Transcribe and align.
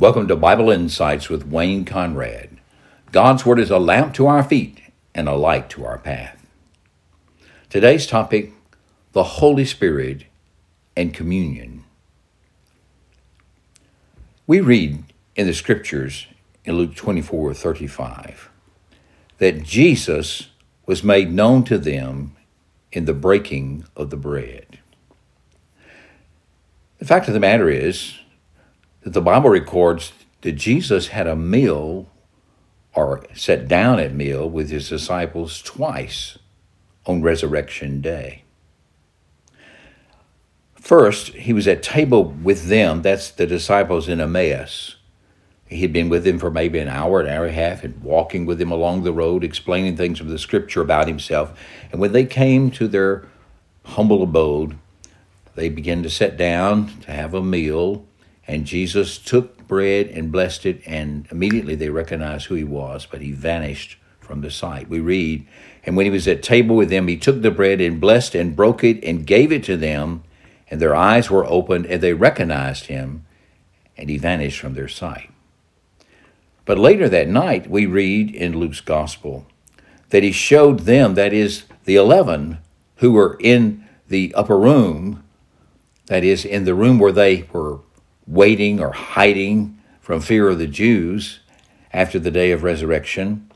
Welcome 0.00 0.28
to 0.28 0.36
Bible 0.36 0.70
Insights 0.70 1.28
with 1.28 1.46
Wayne 1.46 1.84
Conrad. 1.84 2.56
God's 3.12 3.44
Word 3.44 3.58
is 3.58 3.70
a 3.70 3.78
lamp 3.78 4.14
to 4.14 4.26
our 4.28 4.42
feet 4.42 4.80
and 5.14 5.28
a 5.28 5.34
light 5.34 5.68
to 5.68 5.84
our 5.84 5.98
path. 5.98 6.42
Today's 7.68 8.06
topic 8.06 8.54
the 9.12 9.22
Holy 9.22 9.66
Spirit 9.66 10.24
and 10.96 11.12
communion. 11.12 11.84
We 14.46 14.60
read 14.60 15.04
in 15.36 15.46
the 15.46 15.52
scriptures 15.52 16.26
in 16.64 16.78
Luke 16.78 16.94
24 16.94 17.52
35 17.52 18.48
that 19.36 19.62
Jesus 19.62 20.48
was 20.86 21.04
made 21.04 21.30
known 21.30 21.62
to 21.64 21.76
them 21.76 22.36
in 22.90 23.04
the 23.04 23.12
breaking 23.12 23.84
of 23.94 24.08
the 24.08 24.16
bread. 24.16 24.78
The 26.96 27.04
fact 27.04 27.28
of 27.28 27.34
the 27.34 27.40
matter 27.40 27.68
is, 27.68 28.14
that 29.02 29.12
the 29.12 29.20
Bible 29.20 29.50
records 29.50 30.12
that 30.42 30.52
Jesus 30.52 31.08
had 31.08 31.26
a 31.26 31.36
meal 31.36 32.08
or 32.94 33.24
sat 33.34 33.68
down 33.68 33.98
at 34.00 34.14
meal 34.14 34.48
with 34.48 34.70
his 34.70 34.88
disciples 34.88 35.62
twice 35.62 36.38
on 37.06 37.22
resurrection 37.22 38.00
day. 38.00 38.44
First, 40.74 41.28
he 41.28 41.52
was 41.52 41.68
at 41.68 41.82
table 41.82 42.24
with 42.24 42.66
them, 42.66 43.02
that's 43.02 43.30
the 43.30 43.46
disciples 43.46 44.08
in 44.08 44.20
Emmaus. 44.20 44.96
He 45.66 45.82
had 45.82 45.92
been 45.92 46.08
with 46.08 46.24
them 46.24 46.40
for 46.40 46.50
maybe 46.50 46.80
an 46.80 46.88
hour, 46.88 47.20
an 47.20 47.28
hour 47.28 47.44
and 47.44 47.56
a 47.56 47.60
half, 47.60 47.84
and 47.84 48.02
walking 48.02 48.44
with 48.44 48.58
them 48.58 48.72
along 48.72 49.04
the 49.04 49.12
road, 49.12 49.44
explaining 49.44 49.96
things 49.96 50.18
from 50.18 50.28
the 50.28 50.38
scripture 50.38 50.80
about 50.80 51.06
himself. 51.06 51.56
And 51.92 52.00
when 52.00 52.10
they 52.10 52.24
came 52.24 52.72
to 52.72 52.88
their 52.88 53.28
humble 53.84 54.24
abode, 54.24 54.76
they 55.54 55.68
began 55.68 56.02
to 56.02 56.10
sit 56.10 56.36
down 56.36 56.88
to 57.02 57.12
have 57.12 57.34
a 57.34 57.42
meal 57.42 58.04
and 58.50 58.66
Jesus 58.66 59.16
took 59.16 59.68
bread 59.68 60.08
and 60.08 60.32
blessed 60.32 60.66
it, 60.66 60.82
and 60.84 61.28
immediately 61.30 61.76
they 61.76 61.88
recognized 61.88 62.46
who 62.46 62.56
he 62.56 62.64
was, 62.64 63.06
but 63.06 63.20
he 63.20 63.30
vanished 63.30 63.96
from 64.18 64.40
the 64.40 64.50
sight. 64.50 64.88
We 64.88 64.98
read, 64.98 65.46
And 65.84 65.96
when 65.96 66.04
he 66.04 66.10
was 66.10 66.26
at 66.26 66.42
table 66.42 66.74
with 66.74 66.90
them, 66.90 67.06
he 67.06 67.16
took 67.16 67.42
the 67.42 67.52
bread 67.52 67.80
and 67.80 68.00
blessed 68.00 68.34
and 68.34 68.56
broke 68.56 68.82
it 68.82 69.04
and 69.04 69.24
gave 69.24 69.52
it 69.52 69.62
to 69.64 69.76
them, 69.76 70.24
and 70.68 70.80
their 70.80 70.96
eyes 70.96 71.30
were 71.30 71.46
opened, 71.46 71.86
and 71.86 72.02
they 72.02 72.12
recognized 72.12 72.86
him, 72.86 73.24
and 73.96 74.10
he 74.10 74.18
vanished 74.18 74.58
from 74.58 74.74
their 74.74 74.88
sight. 74.88 75.30
But 76.64 76.76
later 76.76 77.08
that 77.08 77.28
night, 77.28 77.70
we 77.70 77.86
read 77.86 78.34
in 78.34 78.58
Luke's 78.58 78.80
gospel 78.80 79.46
that 80.08 80.24
he 80.24 80.32
showed 80.32 80.80
them, 80.80 81.14
that 81.14 81.32
is, 81.32 81.66
the 81.84 81.94
eleven 81.94 82.58
who 82.96 83.12
were 83.12 83.36
in 83.38 83.84
the 84.08 84.34
upper 84.34 84.58
room, 84.58 85.22
that 86.06 86.24
is, 86.24 86.44
in 86.44 86.64
the 86.64 86.74
room 86.74 86.98
where 86.98 87.12
they 87.12 87.48
were 87.52 87.78
waiting 88.30 88.80
or 88.80 88.92
hiding 88.92 89.78
from 90.00 90.20
fear 90.20 90.48
of 90.48 90.58
the 90.58 90.66
Jews 90.66 91.40
after 91.92 92.18
the 92.18 92.30
day 92.30 92.52
of 92.52 92.62
resurrection, 92.62 93.50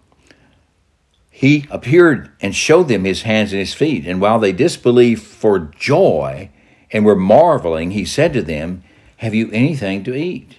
he 1.30 1.66
appeared 1.70 2.30
and 2.40 2.54
showed 2.54 2.88
them 2.88 3.04
his 3.04 3.22
hands 3.22 3.52
and 3.52 3.60
his 3.60 3.74
feet. 3.74 4.06
And 4.06 4.20
while 4.20 4.38
they 4.38 4.52
disbelieved 4.52 5.22
for 5.22 5.58
joy 5.58 6.50
and 6.90 7.04
were 7.04 7.16
marveling, 7.16 7.92
he 7.92 8.04
said 8.04 8.32
to 8.32 8.42
them, 8.42 8.82
Have 9.18 9.34
you 9.34 9.50
anything 9.52 10.04
to 10.04 10.14
eat? 10.14 10.58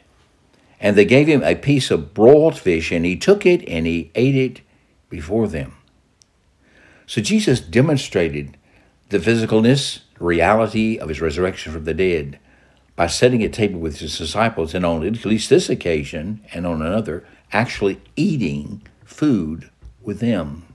And 0.79 0.95
they 0.95 1.05
gave 1.05 1.27
him 1.27 1.44
a 1.44 1.55
piece 1.55 1.91
of 1.91 2.13
broiled 2.13 2.57
fish, 2.57 2.91
and 2.91 3.05
he 3.05 3.16
took 3.16 3.45
it 3.45 3.67
and 3.67 3.85
he 3.85 4.11
ate 4.16 4.35
it 4.35 4.61
before 5.09 5.47
them. 5.47 5.75
So 7.07 7.22
Jesus 7.22 7.59
demonstrated 7.59 8.57
the 9.09 9.19
physicalness, 9.19 10.00
reality 10.19 10.97
of 10.97 11.09
his 11.09 11.22
resurrection 11.22 11.72
from 11.72 11.85
the 11.85 11.94
dead 11.94 12.39
by 12.95 13.07
setting 13.07 13.43
a 13.43 13.49
table 13.49 13.79
with 13.79 13.99
his 13.99 14.17
disciples, 14.17 14.73
and 14.73 14.85
on 14.85 15.05
at 15.05 15.25
least 15.25 15.49
this 15.49 15.69
occasion 15.69 16.41
and 16.53 16.65
on 16.65 16.81
another, 16.81 17.25
actually 17.51 18.01
eating 18.15 18.81
food 19.03 19.69
with 20.01 20.19
them. 20.19 20.65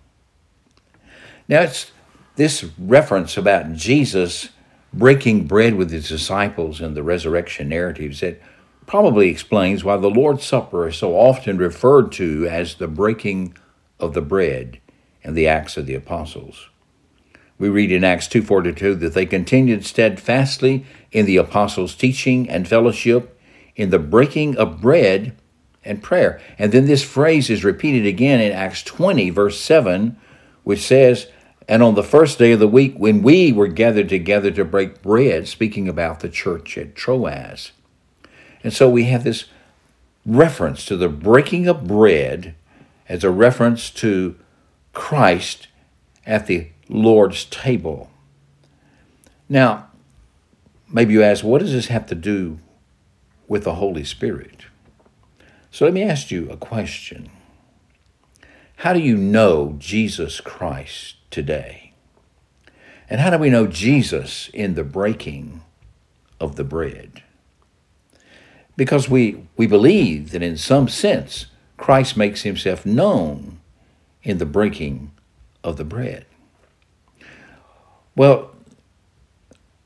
Now, 1.49 1.63
it's 1.63 1.93
this 2.37 2.65
reference 2.79 3.37
about 3.37 3.73
Jesus 3.73 4.51
breaking 4.93 5.47
bread 5.47 5.75
with 5.75 5.91
his 5.91 6.09
disciples 6.09 6.81
in 6.81 6.95
the 6.95 7.03
resurrection 7.03 7.69
narratives 7.69 8.21
that 8.21 8.41
probably 8.87 9.29
explains 9.29 9.85
why 9.85 9.97
the 9.97 10.11
Lord's 10.11 10.45
Supper 10.45 10.89
is 10.89 10.97
so 10.97 11.15
often 11.15 11.59
referred 11.59 12.11
to 12.13 12.47
as 12.49 12.75
the 12.75 12.89
breaking 12.89 13.57
of 13.99 14.15
the 14.15 14.23
bread 14.23 14.81
in 15.23 15.35
the 15.35 15.47
Acts 15.47 15.77
of 15.77 15.87
the 15.87 15.95
Apostles. 15.95 16.70
We 17.61 17.69
read 17.69 17.93
in 17.93 18.05
Acts 18.05 18.27
2:42 18.27 18.99
that 19.01 19.13
they 19.13 19.27
continued 19.27 19.85
steadfastly 19.85 20.87
in 21.13 21.27
the 21.27 21.37
apostles' 21.37 21.95
teaching 21.95 22.49
and 22.49 22.67
fellowship, 22.67 23.39
in 23.77 23.91
the 23.91 23.99
breaking 23.99 24.57
of 24.57 24.81
bread 24.81 25.35
and 25.85 26.03
prayer. 26.03 26.41
And 26.59 26.73
then 26.73 26.87
this 26.87 27.03
phrase 27.03 27.51
is 27.51 27.63
repeated 27.63 28.07
again 28.07 28.41
in 28.41 28.51
Acts 28.51 28.83
20 28.83 29.29
verse 29.29 29.61
7, 29.61 30.17
which 30.65 30.81
says, 30.81 31.27
"And 31.69 31.83
on 31.83 31.97
the 31.97 32.03
first 32.03 32.39
day 32.39 32.53
of 32.53 32.61
the 32.61 32.67
week 32.67 32.95
when 32.97 33.21
we 33.21 33.53
were 33.53 33.69
gathered 33.69 34.09
together 34.09 34.51
to 34.53 34.65
break 34.65 35.03
bread," 35.03 35.47
speaking 35.47 35.87
about 35.87 36.21
the 36.21 36.31
church 36.31 36.79
at 36.79 36.95
Troas. 36.95 37.73
And 38.65 38.73
so 38.73 38.89
we 38.89 39.05
have 39.05 39.23
this 39.23 39.45
reference 40.25 40.87
to 40.87 40.97
the 40.97 41.11
breaking 41.11 41.69
of 41.69 41.87
bread 41.87 42.55
as 43.07 43.23
a 43.23 43.31
reference 43.31 43.91
to 43.91 44.37
Christ 44.95 45.69
at 46.27 46.47
the 46.47 46.69
Lord's 46.91 47.45
table. 47.45 48.11
Now, 49.49 49.89
maybe 50.93 51.13
you 51.13 51.23
ask, 51.23 51.45
what 51.45 51.61
does 51.61 51.73
this 51.73 51.87
have 51.87 52.07
to 52.07 52.15
do 52.15 52.59
with 53.47 53.65
the 53.65 53.77
Holy 53.77 54.05
Spirit? 54.05 54.65
So 55.71 55.85
let 55.85 55.95
me 55.95 56.03
ask 56.03 56.31
you 56.31 56.51
a 56.51 56.57
question. 56.57 57.31
How 58.77 58.93
do 58.93 58.99
you 58.99 59.17
know 59.17 59.77
Jesus 59.79 60.41
Christ 60.41 61.15
today? 61.31 61.93
And 63.09 63.21
how 63.21 63.31
do 63.31 63.39
we 63.39 63.51
know 63.51 63.67
Jesus 63.67 64.51
in 64.53 64.75
the 64.75 64.85
breaking 64.85 65.63
of 66.41 66.57
the 66.57 66.65
bread? 66.65 67.23
Because 68.77 69.09
we, 69.09 69.47
we 69.57 69.67
believe 69.67 70.31
that 70.31 70.43
in 70.43 70.57
some 70.57 70.89
sense, 70.89 71.47
Christ 71.77 72.17
makes 72.17 72.43
himself 72.43 72.85
known 72.85 73.61
in 74.23 74.39
the 74.39 74.47
breaking 74.47 75.13
of 75.63 75.77
the 75.77 75.85
bread. 75.85 76.27
Well, 78.17 78.51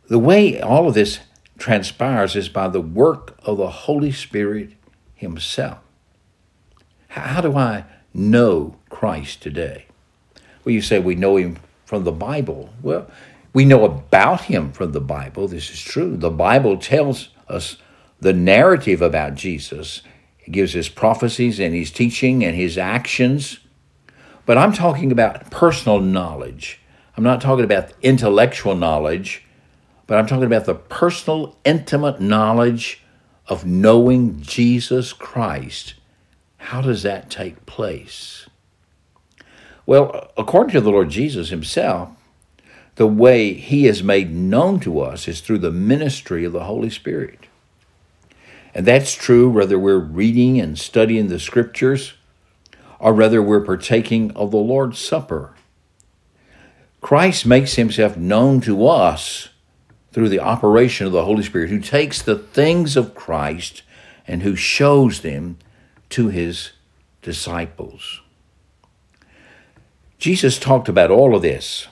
the 0.08 0.18
way 0.18 0.60
all 0.60 0.88
of 0.88 0.94
this 0.94 1.20
transpires 1.58 2.36
is 2.36 2.48
by 2.48 2.68
the 2.68 2.80
work 2.80 3.38
of 3.44 3.58
the 3.58 3.70
Holy 3.70 4.12
Spirit 4.12 4.72
Himself. 5.14 5.78
How 7.08 7.40
do 7.40 7.56
I 7.56 7.84
know 8.12 8.76
Christ 8.90 9.42
today? 9.42 9.86
Well, 10.64 10.72
you 10.74 10.82
say 10.82 10.98
we 10.98 11.14
know 11.14 11.36
Him 11.36 11.58
from 11.84 12.04
the 12.04 12.12
Bible. 12.12 12.70
Well, 12.82 13.08
we 13.52 13.64
know 13.64 13.84
about 13.84 14.42
Him 14.42 14.72
from 14.72 14.92
the 14.92 15.00
Bible. 15.00 15.46
This 15.46 15.70
is 15.70 15.80
true. 15.80 16.16
The 16.16 16.30
Bible 16.30 16.76
tells 16.76 17.28
us 17.48 17.76
the 18.20 18.32
narrative 18.32 19.00
about 19.00 19.36
Jesus. 19.36 20.02
It 20.44 20.50
gives 20.50 20.72
His 20.72 20.88
prophecies 20.88 21.60
and 21.60 21.74
His 21.74 21.90
teaching 21.90 22.44
and 22.44 22.56
His 22.56 22.76
actions. 22.76 23.60
But 24.44 24.58
I'm 24.58 24.72
talking 24.72 25.12
about 25.12 25.50
personal 25.50 26.00
knowledge 26.00 26.80
I'm 27.16 27.24
not 27.24 27.40
talking 27.40 27.64
about 27.64 27.92
intellectual 28.02 28.74
knowledge, 28.74 29.44
but 30.06 30.18
I'm 30.18 30.26
talking 30.26 30.44
about 30.44 30.64
the 30.64 30.74
personal, 30.74 31.56
intimate 31.64 32.20
knowledge 32.20 33.02
of 33.46 33.64
knowing 33.64 34.40
Jesus 34.40 35.12
Christ. 35.12 35.94
How 36.56 36.80
does 36.80 37.02
that 37.02 37.30
take 37.30 37.66
place? 37.66 38.48
Well, 39.86 40.32
according 40.36 40.72
to 40.72 40.80
the 40.80 40.90
Lord 40.90 41.10
Jesus 41.10 41.50
himself, 41.50 42.08
the 42.96 43.06
way 43.06 43.52
he 43.52 43.86
is 43.86 44.02
made 44.02 44.32
known 44.32 44.80
to 44.80 45.00
us 45.00 45.28
is 45.28 45.40
through 45.40 45.58
the 45.58 45.70
ministry 45.70 46.44
of 46.44 46.52
the 46.52 46.64
Holy 46.64 46.90
Spirit. 46.90 47.46
And 48.74 48.86
that's 48.86 49.14
true 49.14 49.48
whether 49.48 49.78
we're 49.78 49.98
reading 49.98 50.60
and 50.60 50.78
studying 50.78 51.28
the 51.28 51.38
scriptures 51.38 52.14
or 52.98 53.12
whether 53.12 53.42
we're 53.42 53.64
partaking 53.64 54.32
of 54.32 54.50
the 54.50 54.56
Lord's 54.56 54.98
Supper 54.98 55.54
Christ 57.04 57.44
makes 57.44 57.74
himself 57.74 58.16
known 58.16 58.62
to 58.62 58.86
us 58.86 59.50
through 60.10 60.30
the 60.30 60.40
operation 60.40 61.06
of 61.06 61.12
the 61.12 61.26
Holy 61.26 61.42
Spirit, 61.42 61.68
who 61.68 61.78
takes 61.78 62.22
the 62.22 62.34
things 62.34 62.96
of 62.96 63.14
Christ 63.14 63.82
and 64.26 64.42
who 64.42 64.56
shows 64.56 65.20
them 65.20 65.58
to 66.08 66.28
his 66.28 66.70
disciples. 67.20 68.22
Jesus 70.16 70.58
talked 70.58 70.88
about 70.88 71.10
all 71.10 71.36
of 71.36 71.42
this 71.42 71.88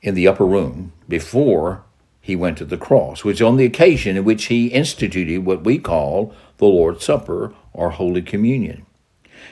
in 0.00 0.16
the 0.16 0.26
upper 0.26 0.44
room 0.44 0.92
before 1.08 1.84
he 2.20 2.34
went 2.34 2.58
to 2.58 2.64
the 2.64 2.76
cross, 2.76 3.22
which 3.22 3.40
on 3.40 3.58
the 3.58 3.64
occasion 3.64 4.16
in 4.16 4.24
which 4.24 4.46
he 4.46 4.66
instituted 4.66 5.44
what 5.44 5.62
we 5.62 5.78
call 5.78 6.34
the 6.56 6.66
Lord's 6.66 7.04
Supper 7.04 7.54
or 7.72 7.90
Holy 7.90 8.22
Communion. 8.22 8.86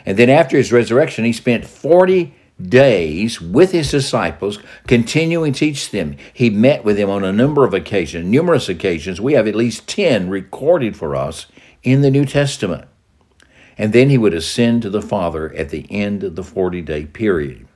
And 0.04 0.18
then 0.18 0.28
after 0.28 0.56
his 0.56 0.72
resurrection, 0.72 1.24
he 1.24 1.32
spent 1.32 1.64
40 1.64 2.34
days 2.68 3.40
with 3.40 3.72
his 3.72 3.90
disciples, 3.90 4.58
continuing 4.86 5.52
to 5.52 5.58
teach 5.58 5.90
them. 5.90 6.16
He 6.32 6.50
met 6.50 6.84
with 6.84 6.96
them 6.96 7.10
on 7.10 7.24
a 7.24 7.32
number 7.32 7.64
of 7.64 7.74
occasions, 7.74 8.26
numerous 8.26 8.68
occasions. 8.68 9.20
We 9.20 9.34
have 9.34 9.46
at 9.46 9.54
least 9.54 9.88
10 9.88 10.30
recorded 10.30 10.96
for 10.96 11.16
us 11.16 11.46
in 11.82 12.02
the 12.02 12.10
New 12.10 12.24
Testament. 12.26 12.86
and 13.78 13.94
then 13.94 14.10
he 14.10 14.18
would 14.18 14.34
ascend 14.34 14.82
to 14.82 14.90
the 14.90 15.00
Father 15.00 15.54
at 15.54 15.70
the 15.70 15.86
end 15.90 16.22
of 16.22 16.36
the 16.36 16.44
40 16.44 16.82
day 16.82 17.06
period. 17.06 17.66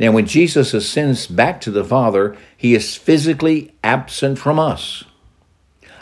Now, 0.00 0.10
when 0.10 0.26
Jesus 0.26 0.74
ascends 0.74 1.28
back 1.28 1.60
to 1.60 1.70
the 1.70 1.84
Father, 1.84 2.36
he 2.56 2.74
is 2.74 2.96
physically 2.96 3.72
absent 3.84 4.38
from 4.38 4.58
us. 4.58 5.04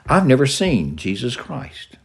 I've 0.07 0.27
never 0.27 0.47
seen 0.47 0.97
Jesus 0.97 1.37
Christ. 1.37 1.99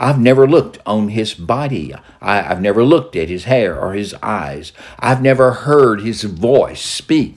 I've 0.00 0.18
never 0.18 0.48
looked 0.48 0.78
on 0.86 1.08
his 1.08 1.34
body. 1.34 1.94
I, 2.22 2.40
have 2.40 2.62
never 2.62 2.82
looked 2.82 3.14
at 3.16 3.28
his 3.28 3.44
hair 3.44 3.78
or 3.78 3.92
his 3.92 4.14
eyes. 4.22 4.72
I've 4.98 5.20
never 5.20 5.52
heard 5.52 6.00
his 6.00 6.22
voice 6.24 6.80
speak. 6.80 7.36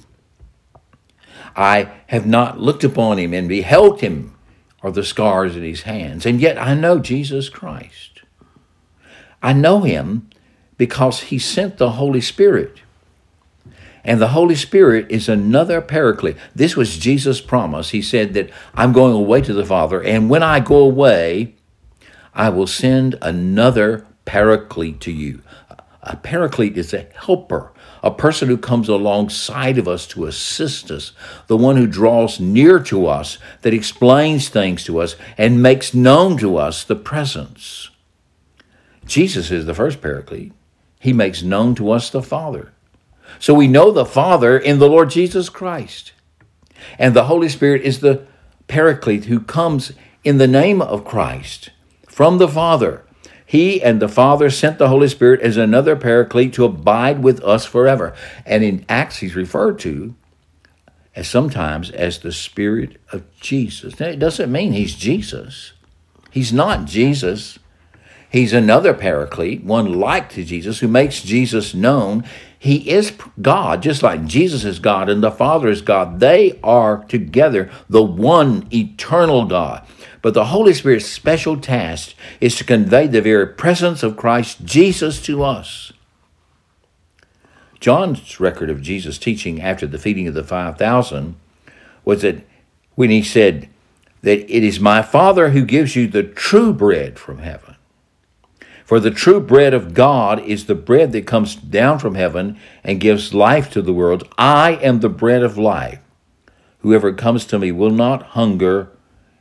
I 1.57 1.91
have 2.07 2.25
not 2.25 2.61
looked 2.61 2.85
upon 2.85 3.19
him 3.19 3.33
and 3.33 3.49
beheld 3.49 3.99
him 3.99 4.33
or 4.81 4.91
the 4.91 5.03
scars 5.03 5.57
in 5.57 5.63
his 5.63 5.81
hands. 5.81 6.25
And 6.25 6.39
yet 6.39 6.57
I 6.57 6.73
know 6.73 6.99
Jesus 6.99 7.49
Christ. 7.49 8.21
I 9.41 9.51
know 9.51 9.81
him 9.81 10.29
because 10.77 11.23
he 11.23 11.39
sent 11.39 11.77
the 11.77 11.91
Holy 11.91 12.21
Spirit. 12.21 12.81
And 14.05 14.21
the 14.21 14.29
Holy 14.29 14.55
Spirit 14.55 15.07
is 15.09 15.27
another 15.27 15.81
paraclete. 15.81 16.37
This 16.55 16.77
was 16.77 16.97
Jesus' 16.97 17.41
promise. 17.41 17.89
He 17.89 18.01
said 18.01 18.33
that 18.35 18.49
I'm 18.73 18.93
going 18.93 19.13
away 19.13 19.41
to 19.41 19.53
the 19.53 19.65
Father, 19.65 20.01
and 20.01 20.29
when 20.29 20.43
I 20.43 20.59
go 20.59 20.77
away, 20.77 21.55
I 22.35 22.49
will 22.49 22.67
send 22.67 23.15
another 23.21 24.05
paraclete 24.25 24.99
to 25.01 25.11
you. 25.11 25.41
A 26.01 26.17
paraclete 26.17 26.77
is 26.77 26.93
a 26.93 27.07
helper, 27.13 27.71
a 28.01 28.11
person 28.11 28.49
who 28.49 28.57
comes 28.57 28.89
alongside 28.89 29.77
of 29.77 29.87
us 29.87 30.05
to 30.07 30.25
assist 30.25 30.91
us, 30.91 31.13
the 31.47 31.55
one 31.55 31.77
who 31.77 31.87
draws 31.87 32.39
near 32.39 32.79
to 32.79 33.07
us, 33.07 33.37
that 33.61 33.73
explains 33.73 34.49
things 34.49 34.83
to 34.83 34.99
us, 34.99 35.15
and 35.37 35.63
makes 35.63 35.93
known 35.93 36.37
to 36.39 36.57
us 36.57 36.83
the 36.83 36.95
presence. 36.95 37.89
Jesus 39.05 39.49
is 39.49 39.65
the 39.65 39.73
first 39.73 40.01
paraclete. 40.01 40.51
He 40.99 41.13
makes 41.13 41.43
known 41.43 41.75
to 41.75 41.91
us 41.91 42.09
the 42.09 42.21
Father. 42.21 42.73
So 43.39 43.53
we 43.53 43.67
know 43.67 43.91
the 43.91 44.05
Father 44.05 44.57
in 44.57 44.79
the 44.79 44.89
Lord 44.89 45.09
Jesus 45.09 45.49
Christ. 45.49 46.11
And 46.99 47.13
the 47.13 47.25
Holy 47.25 47.49
Spirit 47.49 47.81
is 47.81 47.99
the 47.99 48.25
paraclete 48.67 49.25
who 49.25 49.39
comes 49.39 49.93
in 50.23 50.37
the 50.37 50.47
name 50.47 50.81
of 50.81 51.05
Christ 51.05 51.69
from 52.13 52.37
the 52.37 52.47
Father. 52.47 53.03
He 53.45 53.81
and 53.81 54.01
the 54.01 54.07
Father 54.07 54.49
sent 54.49 54.77
the 54.77 54.87
Holy 54.87 55.07
Spirit 55.07 55.41
as 55.41 55.57
another 55.57 55.95
paraclete 55.95 56.53
to 56.53 56.65
abide 56.65 57.23
with 57.23 57.43
us 57.43 57.65
forever. 57.65 58.15
And 58.45 58.63
in 58.63 58.85
Acts, 58.87 59.17
he's 59.17 59.35
referred 59.35 59.79
to 59.79 60.15
as 61.15 61.27
sometimes 61.27 61.89
as 61.91 62.19
the 62.19 62.31
Spirit 62.31 63.01
of 63.11 63.23
Jesus. 63.39 63.99
Now, 63.99 64.07
it 64.07 64.19
doesn't 64.19 64.51
mean 64.51 64.73
he's 64.73 64.95
Jesus. 64.95 65.73
He's 66.31 66.53
not 66.53 66.85
Jesus. 66.85 67.59
He's 68.29 68.53
another 68.53 68.93
paraclete, 68.93 69.63
one 69.63 69.99
like 69.99 70.29
to 70.29 70.43
Jesus, 70.43 70.79
who 70.79 70.87
makes 70.87 71.21
Jesus 71.21 71.75
known 71.75 72.23
he 72.63 72.89
is 72.89 73.11
God, 73.41 73.83
just 73.83 74.03
like 74.03 74.23
Jesus 74.23 74.63
is 74.63 74.79
God 74.79 75.09
and 75.09 75.21
the 75.21 75.31
Father 75.31 75.67
is 75.67 75.81
God. 75.81 76.21
They 76.21 76.61
are 76.63 77.03
together 77.09 77.69
the 77.89 78.01
one 78.01 78.69
eternal 78.73 79.43
God. 79.43 79.85
But 80.21 80.33
the 80.33 80.45
Holy 80.45 80.73
Spirit's 80.73 81.05
special 81.05 81.59
task 81.59 82.15
is 82.39 82.55
to 82.55 82.63
convey 82.63 83.07
the 83.07 83.21
very 83.21 83.47
presence 83.47 84.01
of 84.01 84.15
Christ 84.15 84.63
Jesus 84.63 85.21
to 85.23 85.43
us. 85.43 85.91
John's 87.81 88.39
record 88.39 88.69
of 88.69 88.81
Jesus' 88.81 89.17
teaching 89.17 89.61
after 89.61 89.85
the 89.85 89.99
feeding 89.99 90.29
of 90.29 90.33
the 90.33 90.41
5,000 90.41 91.35
was 92.05 92.21
that 92.21 92.45
when 92.95 93.09
he 93.09 93.21
said 93.21 93.67
that 94.21 94.39
it 94.49 94.63
is 94.63 94.79
my 94.79 95.01
Father 95.01 95.49
who 95.49 95.65
gives 95.65 95.97
you 95.97 96.07
the 96.07 96.23
true 96.23 96.71
bread 96.71 97.19
from 97.19 97.39
heaven. 97.39 97.72
For 98.93 98.99
the 98.99 99.09
true 99.09 99.39
bread 99.39 99.73
of 99.73 99.95
God 99.95 100.39
is 100.41 100.67
the 100.67 100.75
bread 100.75 101.13
that 101.13 101.25
comes 101.25 101.55
down 101.55 101.97
from 101.97 102.13
heaven 102.13 102.59
and 102.83 102.99
gives 103.01 103.33
life 103.33 103.71
to 103.71 103.81
the 103.81 103.91
world. 103.91 104.31
I 104.37 104.73
am 104.83 104.99
the 104.99 105.09
bread 105.09 105.41
of 105.41 105.57
life. 105.57 105.97
Whoever 106.81 107.11
comes 107.11 107.47
to 107.47 107.57
me 107.57 107.71
will 107.71 107.89
not 107.89 108.21
hunger, 108.21 108.91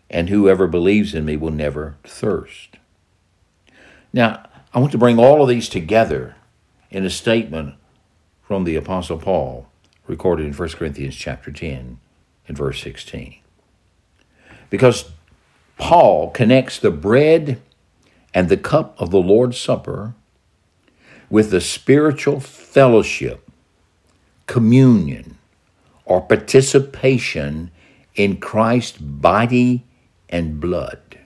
and 0.08 0.30
whoever 0.30 0.66
believes 0.66 1.12
in 1.12 1.26
me 1.26 1.36
will 1.36 1.50
never 1.50 1.96
thirst. 2.02 2.78
Now, 4.10 4.42
I 4.72 4.78
want 4.78 4.90
to 4.92 4.96
bring 4.96 5.18
all 5.18 5.42
of 5.42 5.50
these 5.50 5.68
together 5.68 6.34
in 6.90 7.04
a 7.04 7.10
statement 7.10 7.74
from 8.40 8.64
the 8.64 8.76
Apostle 8.76 9.18
Paul, 9.18 9.68
recorded 10.06 10.46
in 10.46 10.54
1 10.54 10.68
Corinthians 10.70 11.14
chapter 11.14 11.52
10 11.52 11.98
and 12.48 12.56
verse 12.56 12.80
16. 12.80 13.36
Because 14.70 15.10
Paul 15.76 16.30
connects 16.30 16.78
the 16.78 16.90
bread 16.90 17.60
and 18.34 18.48
the 18.48 18.56
cup 18.56 18.94
of 19.00 19.10
the 19.10 19.20
Lord's 19.20 19.58
Supper 19.58 20.14
with 21.30 21.50
the 21.50 21.60
spiritual 21.60 22.40
fellowship, 22.40 23.50
communion, 24.46 25.38
or 26.04 26.20
participation 26.20 27.70
in 28.14 28.38
Christ's 28.38 28.98
body 28.98 29.84
and 30.28 30.60
blood. 30.60 31.18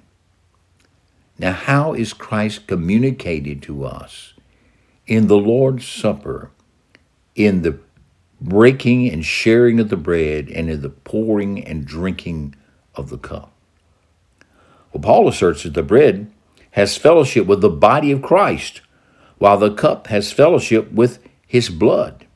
Now, 1.38 1.52
how 1.52 1.92
is 1.92 2.12
Christ 2.12 2.66
communicated 2.66 3.62
to 3.62 3.84
us? 3.84 4.32
In 5.06 5.26
the 5.26 5.36
Lord's 5.36 5.86
Supper, 5.86 6.50
in 7.34 7.62
the 7.62 7.78
breaking 8.40 9.10
and 9.10 9.24
sharing 9.24 9.80
of 9.80 9.88
the 9.88 9.96
bread, 9.96 10.48
and 10.48 10.70
in 10.70 10.82
the 10.82 10.88
pouring 10.88 11.64
and 11.64 11.84
drinking 11.84 12.54
of 12.94 13.10
the 13.10 13.18
cup. 13.18 13.52
Well, 14.92 15.02
Paul 15.02 15.28
asserts 15.28 15.64
that 15.64 15.74
the 15.74 15.82
bread 15.82 16.30
has 16.76 16.98
fellowship 16.98 17.46
with 17.46 17.62
the 17.62 17.70
body 17.70 18.12
of 18.12 18.20
Christ, 18.20 18.82
while 19.38 19.56
the 19.56 19.72
cup 19.72 20.08
has 20.08 20.30
fellowship 20.30 20.92
with 20.92 21.18
his 21.46 21.70
blood. 21.70 22.26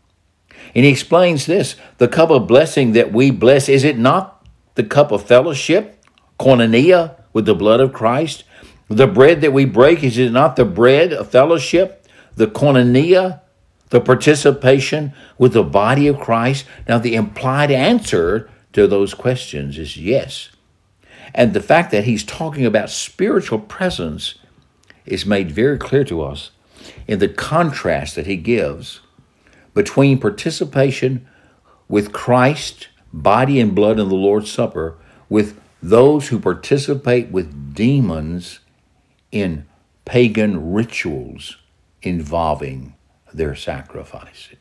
And 0.74 0.84
he 0.84 0.90
explains 0.90 1.44
this 1.44 1.76
the 1.98 2.08
cup 2.08 2.30
of 2.30 2.48
blessing 2.48 2.92
that 2.92 3.12
we 3.12 3.30
bless, 3.30 3.68
is 3.68 3.84
it 3.84 3.98
not 3.98 4.44
the 4.76 4.82
cup 4.82 5.12
of 5.12 5.26
fellowship, 5.26 6.02
koinonia, 6.38 7.16
with 7.34 7.44
the 7.44 7.54
blood 7.54 7.80
of 7.80 7.92
Christ? 7.92 8.44
The 8.88 9.06
bread 9.06 9.42
that 9.42 9.52
we 9.52 9.66
break, 9.66 10.02
is 10.02 10.16
it 10.16 10.32
not 10.32 10.56
the 10.56 10.64
bread 10.64 11.12
of 11.12 11.30
fellowship, 11.30 12.08
the 12.34 12.46
koinonia, 12.46 13.42
the 13.90 14.00
participation 14.00 15.12
with 15.36 15.52
the 15.52 15.62
body 15.62 16.08
of 16.08 16.18
Christ? 16.18 16.64
Now, 16.88 16.98
the 16.98 17.14
implied 17.14 17.70
answer 17.70 18.48
to 18.72 18.86
those 18.86 19.12
questions 19.12 19.76
is 19.76 19.98
yes. 19.98 20.48
And 21.34 21.54
the 21.54 21.62
fact 21.62 21.90
that 21.92 22.04
he's 22.04 22.24
talking 22.24 22.66
about 22.66 22.90
spiritual 22.90 23.58
presence 23.58 24.34
is 25.06 25.26
made 25.26 25.50
very 25.50 25.78
clear 25.78 26.04
to 26.04 26.22
us 26.22 26.50
in 27.06 27.18
the 27.18 27.28
contrast 27.28 28.16
that 28.16 28.26
he 28.26 28.36
gives 28.36 29.00
between 29.74 30.18
participation 30.18 31.26
with 31.88 32.12
Christ, 32.12 32.88
body 33.12 33.60
and 33.60 33.74
blood 33.74 33.98
in 33.98 34.08
the 34.08 34.14
Lord's 34.14 34.50
Supper, 34.50 34.96
with 35.28 35.60
those 35.82 36.28
who 36.28 36.38
participate 36.38 37.30
with 37.30 37.74
demons 37.74 38.60
in 39.32 39.66
pagan 40.04 40.72
rituals 40.72 41.56
involving 42.02 42.94
their 43.32 43.54
sacrifices. 43.54 44.56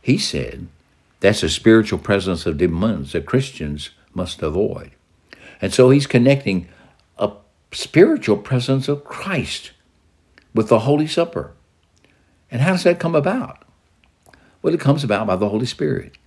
He 0.00 0.18
said 0.18 0.68
that's 1.20 1.42
a 1.42 1.48
spiritual 1.48 1.98
presence 1.98 2.46
of 2.46 2.58
demons 2.58 3.12
that 3.12 3.26
Christians 3.26 3.90
must 4.14 4.42
avoid. 4.42 4.92
And 5.62 5.72
so 5.72 5.90
he's 5.90 6.08
connecting 6.08 6.68
a 7.16 7.30
spiritual 7.70 8.36
presence 8.36 8.88
of 8.88 9.04
Christ 9.04 9.70
with 10.52 10.68
the 10.68 10.80
Holy 10.80 11.06
Supper. 11.06 11.52
And 12.50 12.60
how 12.60 12.72
does 12.72 12.82
that 12.82 13.00
come 13.00 13.14
about? 13.14 13.64
Well, 14.60 14.74
it 14.74 14.80
comes 14.80 15.04
about 15.04 15.28
by 15.28 15.36
the 15.36 15.48
Holy 15.48 15.66
Spirit. 15.66 16.18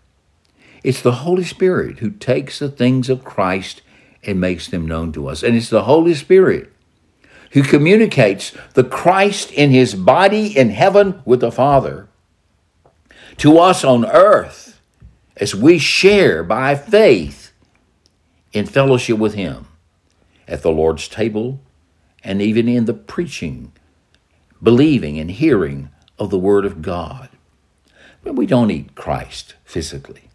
It's 0.84 1.02
the 1.02 1.12
Holy 1.12 1.44
Spirit 1.44 2.00
who 2.00 2.12
takes 2.12 2.60
the 2.60 2.70
things 2.70 3.10
of 3.10 3.24
Christ 3.24 3.82
and 4.24 4.40
makes 4.40 4.68
them 4.68 4.88
known 4.88 5.12
to 5.14 5.28
us. 5.28 5.44
And 5.44 5.56
it's 5.56 5.70
the 5.70 5.84
Holy 5.84 6.14
Spirit 6.14 6.72
who 7.52 7.64
communicates 7.64 8.54
the 8.74 8.84
Christ 8.84 9.52
in 9.52 9.72
his 9.72 9.96
body 9.96 10.58
in 10.58 10.70
heaven 10.70 11.22
with 11.26 11.42
the 11.42 11.52
Father 11.52 12.08
to 13.38 13.58
us 13.58 13.84
on 13.84 14.06
earth 14.06 14.80
as 15.38 15.54
we 15.54 15.78
share 15.78 16.44
by 16.44 16.76
faith 16.76 17.45
in 18.56 18.66
fellowship 18.66 19.18
with 19.18 19.34
Him 19.34 19.68
at 20.48 20.62
the 20.62 20.72
Lord's 20.72 21.08
table 21.10 21.60
and 22.24 22.42
even 22.42 22.68
in 22.68 22.86
the 22.86 22.94
preaching, 22.94 23.74
believing, 24.64 25.20
and 25.20 25.30
hearing 25.30 25.90
of 26.18 26.30
the 26.30 26.40
Word 26.40 26.66
of 26.66 26.82
God. 26.82 27.30
But 28.24 28.36
we 28.36 28.46
don't 28.46 28.72
eat 28.72 28.96
Christ 28.96 29.56
physically, 29.66 30.30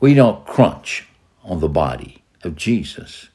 we 0.00 0.12
don't 0.12 0.44
crunch 0.44 1.06
on 1.44 1.60
the 1.60 1.68
body 1.68 2.22
of 2.42 2.56
Jesus, 2.56 3.28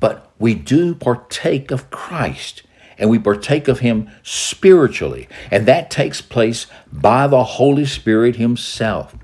but 0.00 0.30
we 0.38 0.54
do 0.54 0.94
partake 0.94 1.70
of 1.70 1.90
Christ 1.90 2.62
and 2.98 3.08
we 3.08 3.18
partake 3.18 3.68
of 3.68 3.78
Him 3.78 4.10
spiritually. 4.22 5.28
And 5.50 5.66
that 5.66 5.90
takes 5.90 6.20
place 6.20 6.66
by 6.92 7.26
the 7.26 7.44
Holy 7.44 7.86
Spirit 7.86 8.36
Himself, 8.36 9.14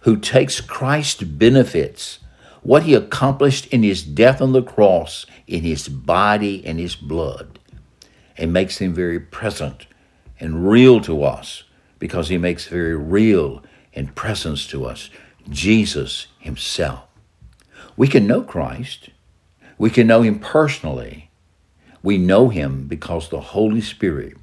who 0.00 0.16
takes 0.16 0.60
Christ's 0.60 1.22
benefits 1.22 2.18
what 2.66 2.82
he 2.82 2.94
accomplished 2.94 3.66
in 3.66 3.84
his 3.84 4.02
death 4.02 4.42
on 4.42 4.50
the 4.50 4.60
cross, 4.60 5.24
in 5.46 5.62
his 5.62 5.88
body 5.88 6.66
and 6.66 6.80
his 6.80 6.96
blood, 6.96 7.60
and 8.36 8.52
makes 8.52 8.78
him 8.78 8.92
very 8.92 9.20
present 9.20 9.86
and 10.40 10.68
real 10.68 11.00
to 11.00 11.22
us 11.22 11.62
because 12.00 12.28
he 12.28 12.36
makes 12.36 12.66
very 12.66 12.96
real 12.96 13.62
and 13.94 14.16
presence 14.16 14.66
to 14.66 14.84
us 14.84 15.10
Jesus 15.48 16.26
himself. 16.40 17.04
We 17.96 18.08
can 18.08 18.26
know 18.26 18.42
Christ. 18.42 19.10
We 19.78 19.88
can 19.88 20.08
know 20.08 20.22
him 20.22 20.40
personally. 20.40 21.30
We 22.02 22.18
know 22.18 22.48
him 22.48 22.88
because 22.88 23.28
the 23.28 23.40
Holy 23.40 23.80
Spirit, 23.80 24.36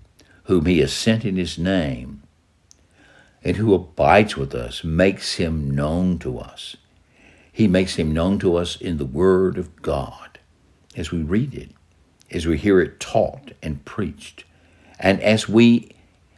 whom 0.45 0.65
he 0.65 0.79
has 0.79 0.93
sent 0.93 1.25
in 1.25 1.35
his 1.35 1.57
name, 1.57 2.23
and 3.43 3.57
who 3.57 3.73
abides 3.73 4.37
with 4.37 4.55
us, 4.55 4.81
makes 4.81 5.33
him 5.33 5.69
known 5.69 6.19
to 6.19 6.39
us. 6.39 6.77
He 7.53 7.67
makes 7.67 7.95
him 7.95 8.11
known 8.11 8.39
to 8.39 8.55
us 8.57 8.75
in 8.75 8.97
the 8.97 9.05
Word 9.05 9.57
of 9.57 9.81
God 9.81 10.39
as 10.97 11.11
we 11.11 11.21
read 11.21 11.53
it, 11.53 11.69
as 12.31 12.47
we 12.47 12.57
hear 12.57 12.81
it 12.81 12.99
taught 12.99 13.51
and 13.61 13.85
preached, 13.85 14.43
and 14.99 15.21
as 15.21 15.47
we 15.47 15.91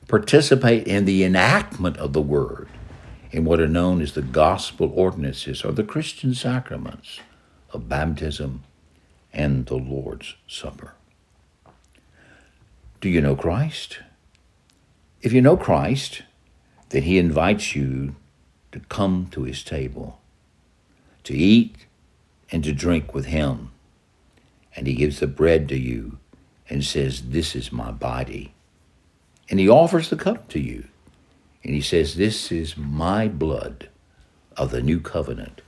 participate 0.08 0.86
in 0.88 1.06
the 1.06 1.24
enactment 1.24 1.98
of 1.98 2.14
the 2.14 2.22
Word 2.22 2.68
in 3.32 3.46
what 3.46 3.62
are 3.62 3.68
known 3.68 4.02
as 4.02 4.14
the 4.14 4.22
gospel 4.22 4.92
ordinances 4.94 5.64
or 5.64 5.72
the 5.72 5.84
Christian 5.84 6.34
sacraments 6.34 7.22
of 7.72 7.90
baptism 7.90 8.64
and 9.34 9.66
the 9.66 9.76
Lord's 9.76 10.36
Supper. 10.48 10.94
Do 13.02 13.10
you 13.10 13.22
know 13.22 13.36
Christ? 13.36 14.00
If 15.22 15.32
you 15.34 15.42
know 15.42 15.58
Christ, 15.58 16.24
then 16.90 17.04
He 17.04 17.18
invites 17.18 17.76
you 17.76 18.16
to 18.72 18.80
come 18.82 19.28
to 19.32 19.44
His 19.44 19.64
table, 19.64 20.22
to 21.26 21.36
eat 21.36 21.86
and 22.52 22.64
to 22.64 22.72
drink 22.72 23.14
with 23.14 23.26
Him. 23.26 23.72
And 24.76 24.88
He 24.88 24.94
gives 24.94 25.20
the 25.20 25.28
bread 25.28 25.68
to 25.70 25.78
you 25.78 26.20
and 26.70 26.84
says, 26.84 27.30
This 27.30 27.56
is 27.56 27.72
my 27.72 27.92
body. 27.92 28.54
And 29.50 29.60
He 29.60 29.70
offers 29.70 30.10
the 30.10 30.16
cup 30.16 30.48
to 30.50 30.60
you. 30.60 30.86
And 31.64 31.74
He 31.74 31.82
says, 31.82 32.16
This 32.16 32.52
is 32.52 32.78
my 32.78 33.28
blood 33.28 33.90
of 34.56 34.72
the 34.72 34.82
new 34.82 35.00
covenant, 35.00 35.62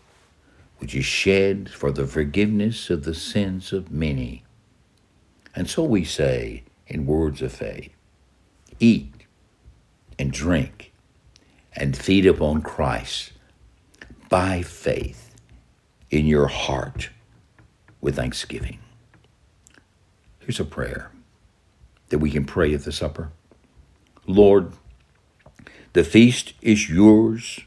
which 0.78 0.96
is 0.96 1.06
shed 1.06 1.70
for 1.70 1.92
the 1.92 2.08
forgiveness 2.08 2.90
of 2.90 3.04
the 3.04 3.16
sins 3.16 3.74
of 3.74 3.92
many. 3.92 4.44
And 5.56 5.70
so 5.70 5.84
we 5.84 6.04
say 6.04 6.64
in 6.88 7.06
words 7.06 7.42
of 7.42 7.52
faith, 7.52 7.92
Eat 8.80 9.26
and 10.20 10.32
drink 10.32 10.94
and 11.74 11.98
feed 11.98 12.26
upon 12.26 12.62
Christ 12.62 13.34
by 14.30 14.62
faith 14.62 15.27
in 16.10 16.26
your 16.26 16.48
heart 16.48 17.10
with 18.02 18.16
thanksgiving. 18.16 18.80
Here's 20.40 20.60
a 20.60 20.66
prayer 20.66 21.12
that 22.10 22.20
we 22.20 22.32
can 22.32 22.46
pray 22.46 22.74
at 22.74 22.84
the 22.84 22.92
supper. 22.92 23.32
Lord, 24.26 24.74
the 25.94 26.04
feast 26.04 26.54
is 26.62 26.90
yours, 26.90 27.60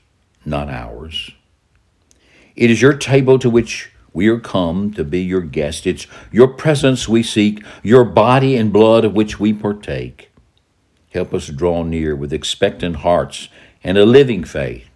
not 0.45 0.69
ours. 0.69 1.31
It 2.57 2.71
is 2.71 2.83
your 2.83 2.95
table 2.95 3.39
to 3.39 3.51
which 3.51 3.91
we 4.13 4.29
are 4.29 4.41
come 4.41 4.93
to 4.95 5.05
be 5.05 5.21
your 5.21 5.41
guest. 5.41 5.87
It's 5.87 6.07
your 6.33 6.49
presence 6.49 7.09
we 7.09 7.23
seek, 7.23 7.65
your 7.83 8.05
body 8.05 8.57
and 8.57 8.73
blood 8.73 9.05
of 9.05 9.15
which 9.15 9.39
we 9.39 9.53
partake. 9.53 10.31
Help 11.13 11.33
us 11.33 11.49
draw 11.49 11.83
near 11.83 12.15
with 12.15 12.33
expectant 12.33 12.97
hearts 12.97 13.49
and 13.83 13.97
a 13.97 14.05
living 14.05 14.45
faith. 14.45 14.90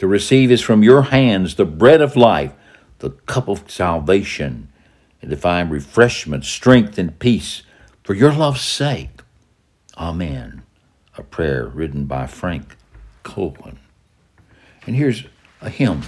To 0.00 0.06
receive 0.06 0.50
is 0.50 0.62
from 0.62 0.82
your 0.82 1.02
hands 1.02 1.56
the 1.56 1.66
bread 1.66 2.00
of 2.00 2.16
life, 2.16 2.54
the 3.00 3.10
cup 3.10 3.48
of 3.48 3.70
salvation, 3.70 4.72
and 5.20 5.38
find 5.38 5.70
refreshment, 5.70 6.46
strength, 6.46 6.96
and 6.96 7.18
peace 7.18 7.64
for 8.02 8.14
your 8.14 8.32
love's 8.32 8.62
sake. 8.62 9.20
Amen. 9.98 10.62
A 11.18 11.22
prayer 11.22 11.66
written 11.66 12.06
by 12.06 12.26
Frank 12.26 12.78
Copeland. 13.24 13.78
And 14.86 14.96
here's 14.96 15.24
a 15.60 15.68
hymn 15.68 16.00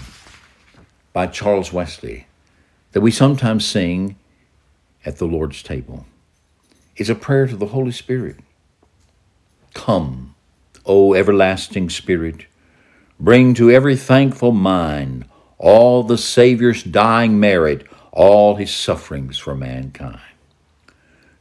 by 1.13 1.27
Charles 1.27 1.71
Wesley 1.71 2.29
that 2.93 3.03
we 3.03 3.11
sometimes 3.11 3.67
sing 3.67 4.17
at 5.05 5.19
the 5.19 5.27
Lord's 5.27 5.63
table. 5.63 6.07
It's 6.97 7.11
a 7.11 7.15
prayer 7.15 7.47
to 7.47 7.57
the 7.57 7.67
Holy 7.67 7.93
Spirit. 7.93 8.37
Come, 9.75 10.35
O 10.87 11.13
everlasting 11.13 11.91
Spirit, 11.91 12.47
bring 13.23 13.55
to 13.55 13.71
every 13.71 13.95
thankful 13.95 14.50
mind 14.50 15.25
all 15.57 16.02
the 16.02 16.19
Saviour's 16.19 16.83
dying 16.83 17.38
merit, 17.38 17.87
all 18.11 18.57
his 18.57 18.75
sufferings 18.75 19.38
for 19.38 19.55
mankind. 19.55 20.19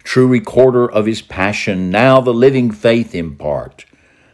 True 0.03 0.27
recorder 0.27 0.89
of 0.89 1.07
his 1.07 1.23
passion, 1.23 1.89
now 1.89 2.21
the 2.21 2.35
living 2.35 2.69
faith 2.69 3.15
impart. 3.15 3.85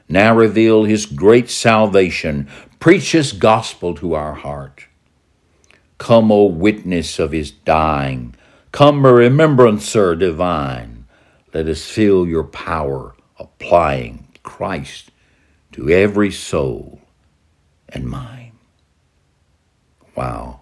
Now 0.09 0.35
reveal 0.35 0.83
his 0.83 1.05
great 1.05 1.49
salvation, 1.49 2.49
preach 2.81 3.13
his 3.13 3.31
gospel 3.31 3.95
to 3.95 4.13
our 4.13 4.33
heart. 4.33 4.87
Come, 5.99 6.33
O 6.33 6.43
witness 6.43 7.17
of 7.17 7.31
his 7.31 7.51
dying, 7.51 8.35
come, 8.73 9.05
remembrancer 9.05 10.17
divine. 10.17 11.05
Let 11.53 11.67
us 11.67 11.89
feel 11.89 12.27
your 12.27 12.43
power 12.43 13.15
applying 13.39 14.27
Christ 14.43 15.11
to 15.71 15.89
every 15.89 16.31
soul 16.31 17.01
and 17.89 18.05
mine. 18.05 18.53
Wow. 20.15 20.61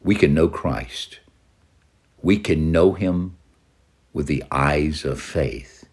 We 0.00 0.14
can 0.14 0.34
know 0.34 0.48
Christ. 0.48 1.20
We 2.22 2.38
can 2.38 2.72
know 2.72 2.92
him 2.92 3.36
with 4.12 4.26
the 4.26 4.44
eyes 4.50 5.04
of 5.04 5.20
faith. 5.20 5.86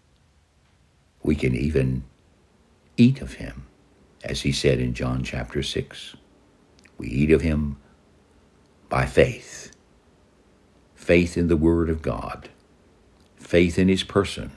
We 1.22 1.34
can 1.34 1.54
even 1.54 2.04
eat 2.96 3.20
of 3.20 3.34
him, 3.34 3.66
as 4.22 4.42
he 4.42 4.52
said 4.52 4.78
in 4.78 4.94
John 4.94 5.22
chapter 5.22 5.62
6. 5.62 6.16
We 6.98 7.08
eat 7.08 7.30
of 7.30 7.40
him 7.40 7.76
by 8.88 9.06
faith. 9.06 9.72
Faith 10.94 11.36
in 11.36 11.48
the 11.48 11.56
Word 11.56 11.90
of 11.90 12.00
God, 12.02 12.48
faith 13.36 13.78
in 13.78 13.88
his 13.88 14.02
person 14.02 14.52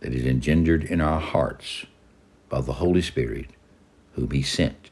that 0.00 0.14
is 0.14 0.24
engendered 0.24 0.84
in 0.84 1.00
our 1.00 1.20
hearts 1.20 1.86
by 2.48 2.60
the 2.60 2.74
Holy 2.74 3.02
Spirit, 3.02 3.50
whom 4.16 4.30
He 4.32 4.42
sent 4.42 4.90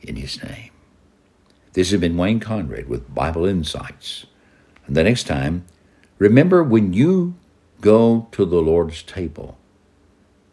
in 0.00 0.16
His 0.16 0.42
name. 0.42 0.70
This 1.72 1.90
has 1.90 2.00
been 2.00 2.16
Wayne 2.16 2.40
Conrad 2.40 2.88
with 2.88 3.14
Bible 3.14 3.46
Insights. 3.46 4.26
And 4.86 4.96
the 4.96 5.02
next 5.02 5.24
time, 5.24 5.64
remember 6.18 6.62
when 6.62 6.92
you 6.92 7.34
go 7.80 8.28
to 8.32 8.44
the 8.44 8.60
Lord's 8.60 9.02
table 9.02 9.58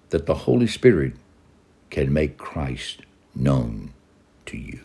that 0.10 0.25
the 0.25 0.36
Holy 0.36 0.67
Spirit 0.67 1.13
can 1.89 2.13
make 2.13 2.38
Christ 2.38 3.01
known 3.36 3.94
to 4.46 4.58
you. 4.58 4.85